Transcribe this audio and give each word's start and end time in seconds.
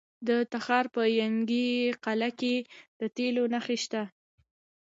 د 0.27 0.29
تخار 0.51 0.85
په 0.95 1.01
ینګي 1.19 1.69
قلعه 2.05 2.31
کې 2.39 2.55
د 2.99 3.01
تیلو 3.15 3.43
نښې 3.53 3.77
شته. 3.83 4.03